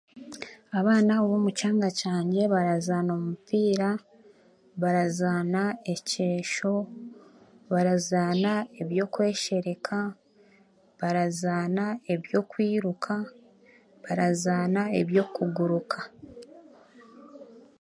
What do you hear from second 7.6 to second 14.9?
barazaana eby'okweshereka, barazaana eby'okwiiruka, barazaana